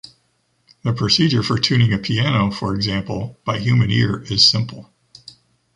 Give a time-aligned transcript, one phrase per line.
[0.83, 4.91] The procedure for tuning a piano, for example, by human ear, is simple.